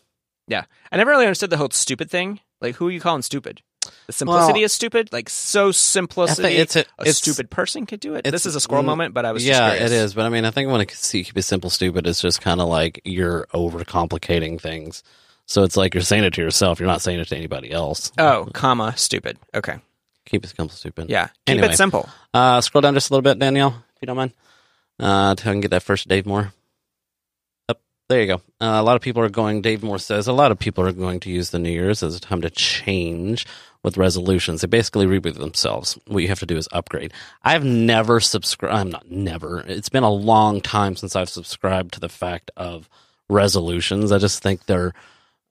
[0.47, 0.63] Yeah.
[0.91, 2.39] I never really understood the whole stupid thing.
[2.61, 3.61] Like who are you calling stupid?
[4.07, 5.11] The simplicity Well, is stupid.
[5.11, 6.47] Like so simplicity.
[6.47, 8.23] I think it's a- a it's- stupid person could do it.
[8.23, 10.13] This is a squirrel mm, moment, but I was just yeah, it is.
[10.13, 12.61] But I mean, I think when it see keep it simple, stupid, it's just kind
[12.61, 15.03] of like you're overcomplicating things.
[15.45, 16.79] So it's like you're saying it to yourself.
[16.79, 18.11] You're not saying it to anybody else.
[18.17, 19.37] Oh, comma, stupid.
[19.55, 19.79] Okay.
[20.29, 21.09] Keep it simple, stupid.
[21.09, 21.27] Yeah.
[21.45, 21.73] Keep Anyway.
[21.73, 22.07] it simple.
[22.33, 24.33] Uh, scroll down just a little bit, Danielle, if you don't mind.
[24.99, 26.53] Uh, can get that first Dave Moore.
[27.67, 28.35] Up there you go.
[28.61, 29.61] Uh, a lot of people are going.
[29.61, 32.15] Dave Moore says a lot of people are going to use the New Year's as
[32.15, 33.45] a time to change
[33.81, 34.61] with resolutions.
[34.61, 35.97] They basically reboot themselves.
[36.05, 37.13] What you have to do is upgrade.
[37.43, 38.75] I've never subscribed.
[38.75, 39.61] I'm not never.
[39.61, 42.89] It's been a long time since I've subscribed to the fact of
[43.29, 44.11] resolutions.
[44.11, 44.93] I just think they're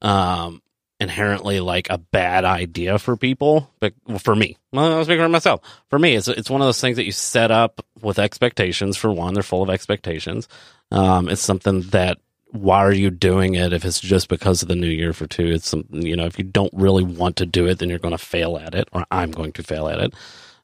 [0.02, 0.60] um,
[1.00, 3.70] inherently like a bad idea for people.
[3.80, 5.60] But well, for me, well, I was speaking for myself.
[5.90, 8.96] For me, it's it's one of those things that you set up with expectations.
[8.96, 10.48] For one, they're full of expectations.
[10.90, 12.18] Um, it's something that
[12.50, 15.12] why are you doing it if it's just because of the new year?
[15.12, 17.88] For two, it's some you know if you don't really want to do it, then
[17.88, 20.14] you're going to fail at it, or I'm going to fail at it.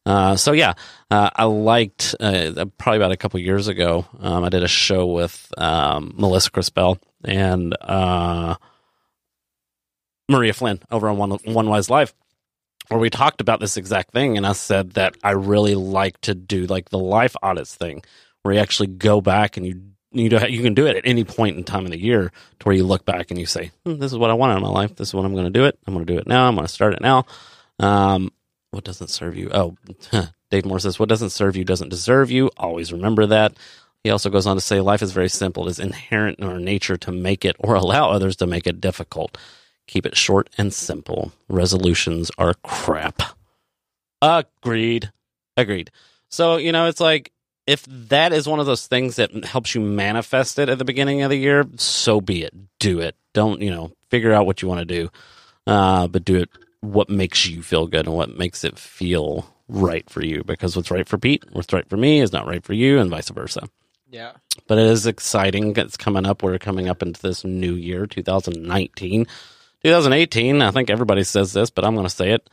[0.07, 0.75] Uh, so yeah,
[1.11, 4.07] uh, I liked uh, probably about a couple years ago.
[4.20, 8.57] Um, I did a show with um, Melissa Crispell and uh,
[10.28, 12.14] Maria Flynn over on One, One Wise Live,
[12.88, 16.34] where we talked about this exact thing, and I said that I really like to
[16.34, 18.02] do like the life audits thing,
[18.42, 19.82] where you actually go back and you
[20.12, 22.64] you know you can do it at any point in time in the year to
[22.64, 24.68] where you look back and you say, hmm, "This is what I want in my
[24.68, 24.96] life.
[24.96, 25.78] This is what I'm going to do it.
[25.87, 26.46] I'm going to do it now.
[26.46, 27.26] I'm going to start it now."
[27.78, 28.30] Um,
[28.70, 29.50] what doesn't serve you?
[29.52, 29.76] Oh,
[30.50, 33.54] Dave Moore says, "What doesn't serve you doesn't deserve you." Always remember that.
[34.04, 35.66] He also goes on to say, "Life is very simple.
[35.66, 38.80] It is inherent in our nature to make it or allow others to make it
[38.80, 39.37] difficult."
[39.87, 41.33] Keep it short and simple.
[41.49, 43.23] Resolutions are crap.
[44.23, 45.12] Agreed.
[45.57, 45.90] Agreed.
[46.29, 47.33] So, you know, it's like
[47.66, 51.23] if that is one of those things that helps you manifest it at the beginning
[51.23, 52.55] of the year, so be it.
[52.79, 53.16] Do it.
[53.33, 55.11] Don't, you know, figure out what you want to do.
[55.66, 60.09] Uh, but do it what makes you feel good and what makes it feel right
[60.11, 62.75] for you because what's right for Pete, what's right for me is not right for
[62.75, 63.66] you and vice versa
[64.11, 64.33] Yeah.
[64.66, 65.75] but it is exciting.
[65.75, 66.42] It's coming up.
[66.42, 69.27] We're coming up into this new year, 2019.
[69.85, 72.49] 2018, I think everybody says this, but I'm going to say it.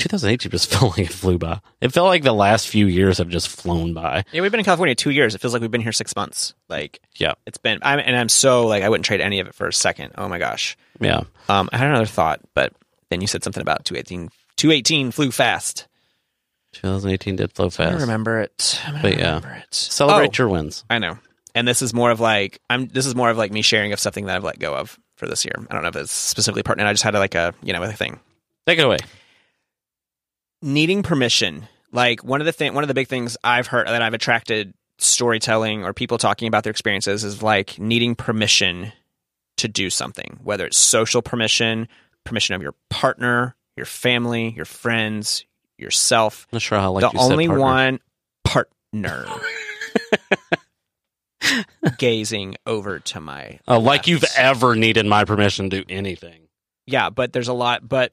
[0.00, 1.60] 2018 just felt like it flew by.
[1.80, 4.24] It felt like the last few years have just flown by.
[4.32, 5.34] Yeah, we've been in California two years.
[5.34, 6.54] It feels like we've been here six months.
[6.68, 7.34] Like Yeah.
[7.46, 9.72] it's been, I'm, and I'm so like I wouldn't trade any of it for a
[9.72, 10.12] second.
[10.18, 10.76] Oh my gosh.
[11.00, 11.22] Yeah.
[11.48, 12.72] Um, I had another thought, but
[13.10, 14.30] then you said something about 218.
[14.56, 15.86] 218 flew fast.
[16.72, 18.00] 2018 did flow I fast.
[18.00, 18.80] remember it.
[18.86, 19.26] Gonna But yeah.
[19.36, 19.74] remember it.
[19.74, 20.84] Celebrate Oh, your wins.
[20.88, 21.18] I know.
[21.54, 22.86] And this is more of like I'm.
[22.86, 25.26] This is more of like me sharing of something that I've let go of for
[25.28, 25.54] this year.
[25.70, 26.88] I don't know if it's specifically pertinent.
[26.88, 28.18] I just had like a you know a thing.
[28.66, 28.98] Take it away.
[30.62, 34.02] needing permission like one of the thing one of the big things i've heard that
[34.02, 38.92] i've attracted storytelling or people talking about their experiences is like needing permission
[39.56, 41.88] to do something whether it's social permission
[42.24, 45.44] permission of your partner your family your friends
[45.78, 47.64] yourself I'm not sure how like the you said only partner.
[47.64, 48.00] one
[48.44, 49.26] partner
[52.00, 56.48] gazing over to my Oh, like you've ever needed my permission to do anything.
[56.86, 58.10] yeah but there's a lot but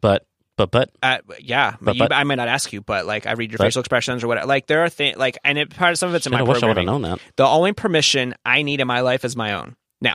[0.00, 3.26] But But but Uh, yeah, But- you, but- I might not ask you, but like
[3.26, 4.46] I read your But- facial expressions or whatever.
[4.46, 6.42] Like there are things like, and it, part of some of it's in I my
[6.44, 7.18] wish I would have known that.
[7.36, 9.76] The only permission I need in my life is my own.
[10.00, 10.14] Now,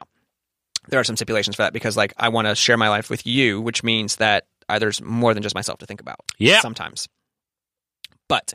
[0.90, 3.28] there are some stipulations for that because like I want to share my life with
[3.28, 6.18] you, which means that uh, there's more than just myself to think about.
[6.40, 6.60] Yeah.
[6.62, 7.08] sometimes.
[8.28, 8.54] But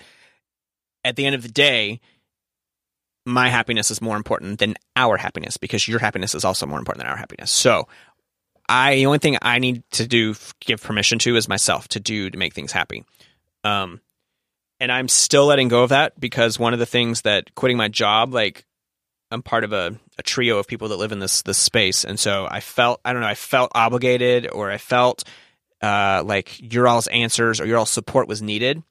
[1.04, 2.00] at the end of the day,
[3.26, 7.04] my happiness is more important than our happiness because your happiness is also more important
[7.04, 7.50] than our happiness.
[7.50, 7.88] So,
[8.68, 12.30] I the only thing I need to do give permission to is myself to do
[12.30, 13.04] to make things happy.
[13.64, 14.00] Um,
[14.80, 17.88] and I'm still letting go of that because one of the things that quitting my
[17.88, 18.64] job, like
[19.30, 22.18] I'm part of a, a trio of people that live in this this space, and
[22.18, 25.24] so I felt I don't know I felt obligated or I felt
[25.82, 28.82] uh, like your all's answers or your all's support was needed.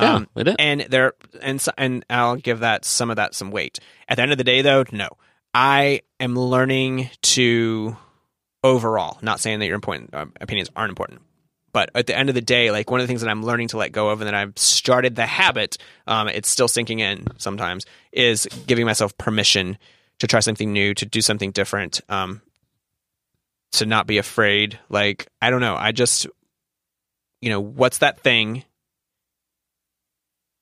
[0.00, 0.56] Yeah, Um, did.
[0.58, 3.78] and there and and I'll give that some of that some weight.
[4.08, 5.08] At the end of the day, though, no,
[5.54, 7.96] I am learning to
[8.64, 9.18] overall.
[9.22, 11.22] Not saying that your important um, opinions aren't important,
[11.72, 13.68] but at the end of the day, like one of the things that I'm learning
[13.68, 17.26] to let go of, and that I've started the habit, um, it's still sinking in
[17.38, 19.78] sometimes, is giving myself permission
[20.18, 22.42] to try something new, to do something different, um,
[23.72, 24.78] to not be afraid.
[24.88, 26.26] Like I don't know, I just,
[27.40, 28.64] you know, what's that thing?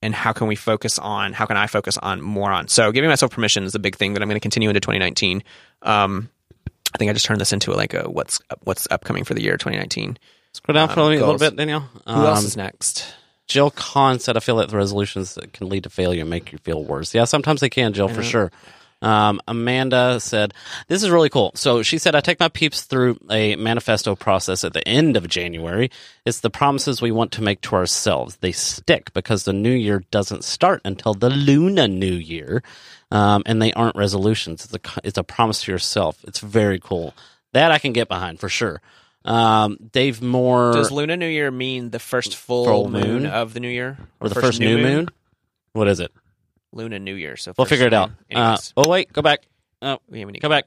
[0.02, 3.08] And how can we focus on how can i focus on more on so giving
[3.10, 5.42] myself permission is a big thing that i'm going to continue into 2019
[5.82, 6.28] um,
[6.94, 9.56] i think i just turned this into like a what's what's upcoming for the year
[9.56, 10.18] 2019
[10.52, 11.80] Scroll down for um, me a little bit, Danielle.
[12.06, 13.14] who else Um, is next
[13.46, 16.58] Jill Kahn said, I feel like the resolutions that can lead to failure make you
[16.58, 17.14] feel worse.
[17.14, 18.50] Yeah, sometimes they can, Jill, for sure.
[19.02, 20.54] Um, Amanda said,
[20.88, 21.52] This is really cool.
[21.54, 25.28] So she said, I take my peeps through a manifesto process at the end of
[25.28, 25.90] January.
[26.24, 28.36] It's the promises we want to make to ourselves.
[28.36, 32.62] They stick because the new year doesn't start until the Luna New Year.
[33.10, 34.64] Um, and they aren't resolutions.
[34.64, 36.18] It's a, it's a promise to yourself.
[36.26, 37.14] It's very cool.
[37.52, 38.80] That I can get behind for sure.
[39.24, 40.72] Um, Dave Moore.
[40.72, 43.26] does luna new year mean the first full, Full moon, moon?
[43.26, 45.08] of the new year or the first, new moon?
[45.72, 46.12] What is it?
[46.76, 48.10] Luna new year so We'll figure it out.
[48.34, 49.40] Uh, oh wait, go back.
[49.82, 50.64] Oh, we have any go back.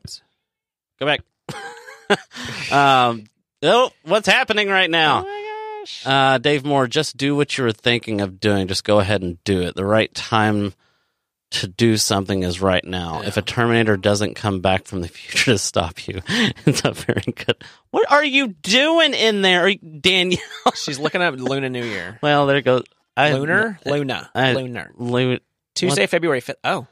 [1.00, 1.22] go back.
[2.72, 3.26] um,
[3.64, 5.20] oh, what's happening right now?
[5.20, 8.68] oh my gosh Uh, Dave Moore, just do what you were thinking of doing.
[8.68, 9.76] Just go ahead and do it.
[9.76, 10.74] The right time
[11.52, 13.22] to do something is right now.
[13.24, 16.22] If a Terminator doesn't come back from the future to stop you,
[16.66, 17.64] it's not very good.
[17.92, 20.40] What are you doing in there, Danielle?
[20.76, 22.84] she's looking up luna new year well, there it goes.
[23.18, 25.40] I, lunar luna I- lunar Lu-
[25.80, 26.88] tuesday february 5th oh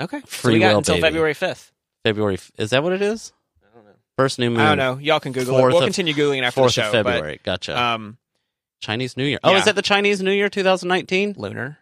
[0.00, 1.02] okay so we got will, until baby.
[1.02, 1.70] february 5th
[2.04, 2.38] February.
[2.56, 3.32] Is that what it is?
[3.64, 4.60] i don't know First new moon.
[4.60, 4.98] I don't know.
[5.02, 5.62] Y'all can Google it.
[5.62, 6.86] We'll of- continue googling after the Fourth show.
[6.86, 7.40] of February.
[7.42, 7.76] gotcha.
[7.76, 8.16] Um,
[8.80, 9.40] Chinese New Year.
[9.42, 9.58] Oh, yeah.
[9.58, 11.34] is that the Chinese New Year 2019?
[11.36, 11.78] lunar.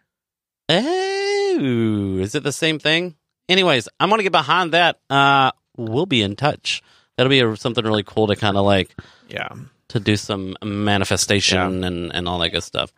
[0.67, 3.15] Oh, is it the same thing?
[3.47, 4.99] Anyways, I'm gonna get behind that.
[5.09, 6.81] Uh, we'll be in touch.
[7.17, 8.95] That'll be a, something really cool to kind of like
[9.29, 9.49] Yeah.
[9.89, 12.91] to do some manifestation and and all that good stuff.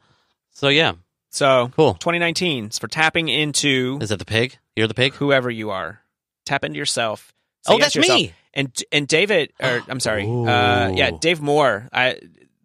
[0.51, 0.93] So yeah,
[1.29, 1.93] So cool.
[1.95, 4.57] 2019 is for tapping into Is that the pig?
[4.75, 5.13] You're the pig.
[5.13, 6.01] whoever you are.
[6.45, 7.33] Tap into yourself.
[7.67, 8.19] Oh, that's yourself.
[8.19, 8.33] me.
[8.53, 11.87] And and David, or I'm sorry, uh, yeah, Dave Moore.
[11.91, 12.19] I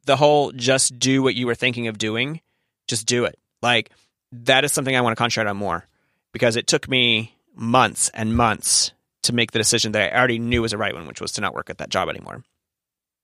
[0.04, 2.40] the whole just do what you were thinking of doing,
[2.88, 3.38] just do it.
[3.60, 3.90] Like
[4.32, 5.86] that is something I want to concentrate on more
[6.32, 8.92] because it took me months and months
[9.24, 11.40] to make the decision that I already knew was a right one, which was to
[11.40, 12.42] not work at that job anymore.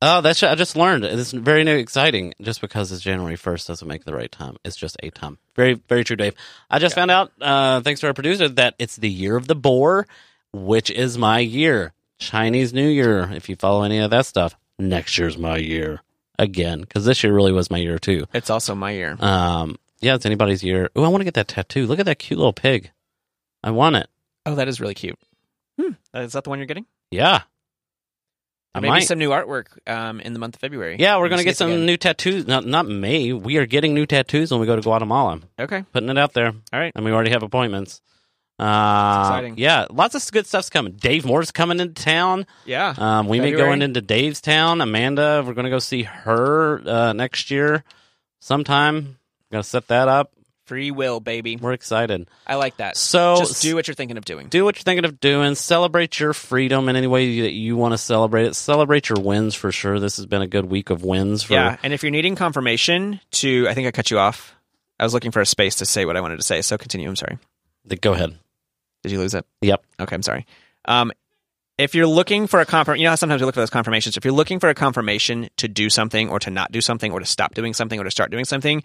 [0.01, 1.05] Oh, that's I just learned.
[1.05, 2.35] It's very new, exciting.
[2.41, 4.57] Just because it's January first doesn't make the right time.
[4.65, 5.39] It's just a time.
[5.57, 6.35] Very, very true, Dave.
[6.71, 9.57] I just found out, uh, thanks to our producer, that it's the year of the
[9.57, 10.07] boar,
[10.53, 11.93] which is my year.
[12.19, 13.31] Chinese New Year.
[13.33, 16.01] If you follow any of that stuff, next year's my year
[16.39, 16.81] again.
[16.81, 18.27] Because this year really was my year too.
[18.33, 19.17] It's also my year.
[19.21, 20.91] Um, yeah, it's anybody's year.
[20.95, 21.87] Oh, I want to get that tattoo.
[21.87, 22.91] Look at that cute little pig.
[23.65, 24.09] I want it.
[24.47, 25.19] Oh, that is really cute.
[25.81, 25.93] Hmm.
[26.15, 26.87] Is that the one you're getting?
[27.11, 27.43] Yeah.
[28.75, 29.01] I Maybe might.
[29.01, 30.97] some new artwork um, in the month of February.
[30.99, 31.87] Yeah, we're gonna get some again.
[31.87, 32.47] new tattoos.
[32.47, 33.33] Not not May.
[33.33, 35.41] We are getting new tattoos when we go to Guatemala.
[35.59, 35.85] Okay.
[35.93, 36.49] Putting it out there.
[36.73, 36.93] All right.
[36.95, 38.01] and we already have appointments.
[38.61, 39.55] Uh, exciting.
[39.57, 40.95] Yeah, lots of good stuff's coming.
[40.95, 42.45] Dave Moore's coming into town.
[42.67, 42.93] Yeah.
[42.99, 43.69] Um, we may February.
[43.71, 44.81] going into Dave's town.
[44.81, 47.85] Amanda, we're going to go see her uh, next year
[48.41, 49.19] sometime.
[49.53, 50.33] Got to set that up.
[50.69, 51.57] Free will, baby.
[51.57, 52.29] We're excited.
[52.47, 52.97] I like that.
[52.99, 54.49] So Just do what you're thinking of doing.
[54.49, 55.55] do what you're thinking of doing.
[55.55, 58.55] Celebrate your freedom in any way that you want to celebrate it.
[58.55, 59.99] Celebrate your wins for sure.
[59.99, 61.43] This has been a good week of wins.
[61.45, 61.79] For, Yeah.
[61.83, 64.55] And if you're needing confirmation to, I think I cut you off.
[65.01, 66.61] I was looking for a space to say what I wanted to say.
[66.61, 67.09] So continue.
[67.09, 67.39] I'm sorry.
[68.03, 68.37] Go ahead.
[69.03, 69.47] Did you lose it?
[69.63, 69.83] Yep.
[70.01, 70.15] Okay.
[70.15, 70.45] I'm sorry.
[70.85, 71.13] Um,
[71.79, 74.19] if you're looking for a confirm, you know how sometimes we look for those confirmations.
[74.19, 77.21] If you're looking for a confirmation to do something or to not do something or
[77.21, 78.83] to stop doing something or to start doing something,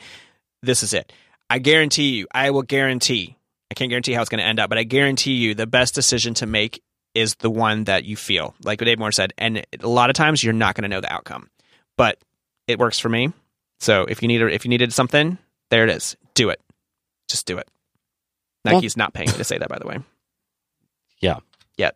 [0.62, 1.12] this is it.
[1.54, 3.38] I guarantee you, I will guarantee,
[3.70, 5.94] I can't guarantee how it's going to end up, but I guarantee you the best
[5.94, 6.82] decision to make
[7.14, 9.34] is the one that you feel, like what Dave Moore said.
[9.38, 11.52] And a lot of times you're not going to know the outcome,
[11.96, 12.18] but
[12.68, 13.34] it works for me.
[13.80, 15.38] So if you need a, if you needed something,
[15.70, 16.18] there it is.
[16.34, 16.60] Do it.
[17.28, 17.68] Just do it.
[18.66, 20.00] Nike's not paying me to say that, by the way.
[21.20, 21.38] Yeah.
[21.78, 21.96] Yet.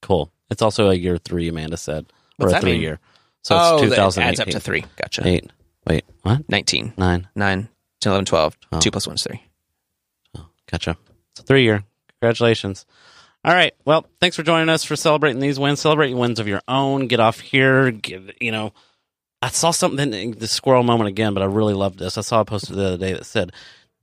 [0.00, 0.32] Cool.
[0.50, 2.06] It's also a year three, Amanda said,
[2.38, 2.80] or What's a that three mean?
[2.80, 2.98] year.
[3.44, 4.26] So oh, it's that 2008.
[4.26, 4.84] adds up to three.
[4.96, 5.24] Gotcha.
[5.24, 5.52] Eight.
[5.86, 6.48] Wait, what?
[6.48, 7.28] 19, Nine.
[7.36, 7.68] 9,
[8.00, 8.58] 10, 11, 12.
[8.72, 8.80] Oh.
[8.80, 9.42] 2 plus 1 is 3.
[10.70, 10.96] Gotcha.
[11.32, 11.82] It's a three year.
[12.20, 12.86] Congratulations.
[13.44, 13.74] All right.
[13.84, 15.80] Well, thanks for joining us for celebrating these wins.
[15.80, 17.06] Celebrate wins of your own.
[17.08, 17.90] Get off here.
[17.90, 18.72] Give, you know,
[19.42, 22.18] I saw something, in the squirrel moment again, but I really loved this.
[22.18, 23.52] I saw a post the other day that said,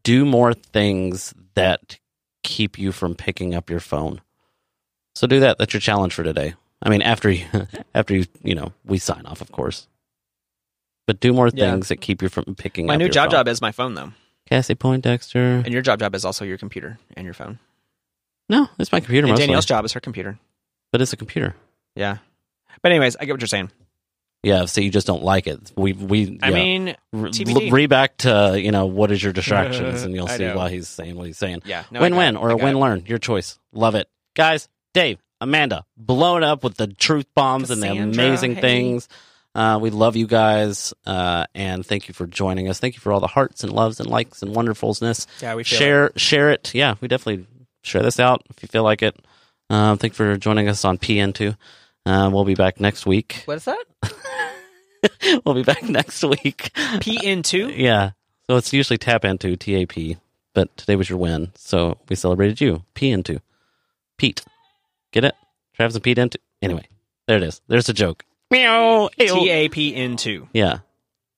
[0.03, 1.99] do more things that
[2.43, 4.21] keep you from picking up your phone.
[5.15, 5.57] So do that.
[5.57, 6.55] That's your challenge for today.
[6.81, 7.45] I mean, after you,
[7.95, 9.87] after you, you know, we sign off, of course.
[11.07, 11.71] But do more Yeah.
[11.71, 12.89] things that keep you from picking up.
[12.89, 13.31] My up new your job phone.
[13.39, 14.11] job is my phone, though.
[14.47, 15.61] Cassie Poindexter.
[15.63, 17.59] And your job job is also your computer and your phone.
[18.49, 19.45] No, it's my computer And mostly.
[19.47, 20.37] Danielle's job is her computer.
[20.91, 21.55] but it's a computer.
[21.95, 22.17] Yeah.
[22.81, 23.71] But anyways, I get what you're saying.
[24.43, 25.71] Yeah, so you just don't like it.
[25.75, 26.53] We we I yeah.
[26.55, 27.71] mean, Re- TBD.
[27.71, 30.55] read back to you know what is your distractions, and you'll I see know.
[30.55, 31.63] why he's saying what he's saying.
[31.65, 31.83] yeah.
[31.91, 32.39] No, I win got win it.
[32.39, 32.79] or I a got win it.
[32.79, 33.57] learn, your choice.
[33.73, 34.69] Love it, guys.
[34.93, 38.61] Dave, Amanda, blowing up with the truth bombs and the Cassandra, amazing hey.
[38.61, 39.09] things.
[39.57, 42.79] Uh, we love you guys, uh, and thank you for joining us.
[42.79, 45.25] Thank you for all the hearts and loves and likes and wonderfulness.
[45.41, 45.79] Yeah, we feel it.
[45.79, 46.75] share share it.
[46.75, 47.47] Yeah, we definitely
[47.81, 49.17] share this out if you feel like it.
[49.71, 51.57] Um, thank you for joining us on PN2.
[52.05, 53.41] Uh, we'll be back next week.
[53.45, 53.83] What is that?
[55.43, 56.71] we'll be back next week.
[56.75, 57.75] PN2?
[57.77, 58.11] Yeah.
[58.47, 60.19] So it's usually tap into TAP,
[60.53, 61.51] but today was your win.
[61.55, 62.83] So we celebrated you.
[62.93, 63.41] P into
[64.17, 64.45] Pete.
[65.11, 65.33] Get it?
[65.73, 66.39] Travis and Pete into.
[66.61, 66.87] Anyway,
[67.27, 67.59] there it is.
[67.67, 68.23] There's a joke.
[68.51, 69.09] Meow.
[69.19, 69.69] Ayo.
[69.69, 70.47] TAPN2.
[70.53, 70.79] Yeah.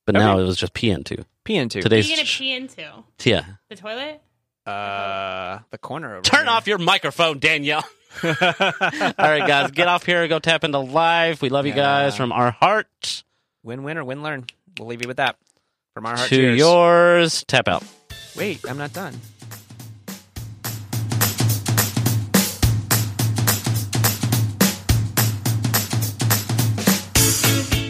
[0.06, 0.42] But now Okay.
[0.42, 1.24] it was just PN two.
[1.44, 1.76] PN2.
[1.76, 2.06] What Today's.
[2.06, 3.04] are you gonna pee into?
[3.24, 3.44] yeah.
[3.68, 4.20] The toilet?
[4.66, 6.50] Uh, the corner over Turn here.
[6.50, 7.84] off your microphone, Danielle.
[8.24, 10.26] All right, guys, get off here.
[10.28, 11.40] Go tap into live.
[11.42, 12.16] We love you guys Yeah.
[12.18, 13.22] from our heart
[13.62, 14.46] Win win or win learn.
[14.78, 15.36] We'll leave you with that.
[15.94, 16.58] From our heart to cheers.
[16.58, 17.44] yours.
[17.46, 17.84] Tap out.
[18.36, 19.20] Wait, I'm not done.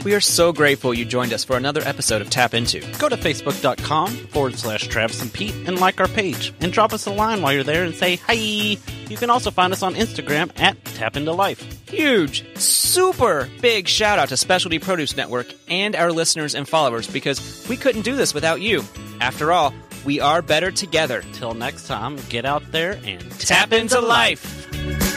[0.05, 2.81] We are so grateful you joined us for another episode of Tap Into.
[2.99, 7.05] Go to facebook.com forward slash Travis and Pete and like our page and drop us
[7.07, 8.33] a line while you're there and say hi.
[8.33, 11.61] You can also find us on Instagram at Tap Into Life.
[11.91, 17.67] Huge, super big shout out to Specialty Produce Network and our listeners and followers because
[17.69, 18.83] we couldn't do this without you.
[19.21, 19.75] After all,
[20.07, 21.23] we are better together.
[21.35, 25.10] Till next time, get out there and Tap into life.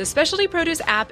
[0.00, 1.08] The Specialty Produce app